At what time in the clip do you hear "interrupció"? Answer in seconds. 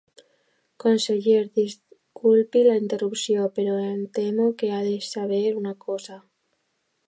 2.85-3.45